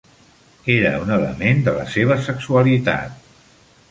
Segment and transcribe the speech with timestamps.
[0.75, 3.31] Era un element de la seva sexualitat.